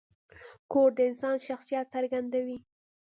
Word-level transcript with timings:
کور 0.71 0.89
د 0.97 0.99
انسان 1.09 1.35
شخصیت 1.47 1.85
څرګندوي. 1.95 2.57